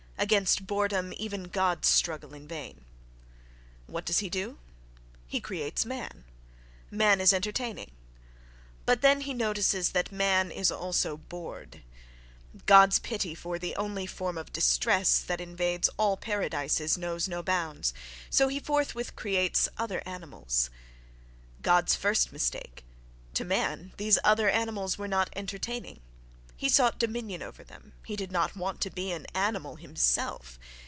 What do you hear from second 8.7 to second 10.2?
But then he notices that